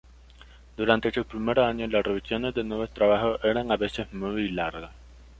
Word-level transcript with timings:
Durante 0.77 1.11
sus 1.13 1.27
primeros 1.27 1.63
años, 1.67 1.91
las 1.91 2.03
revisiones 2.03 2.55
de 2.55 2.63
nuevos 2.63 2.89
trabajos 2.89 3.39
eran 3.43 3.71
a 3.71 3.77
veces 3.77 4.11
muy 4.11 4.49
largas. 4.49 4.89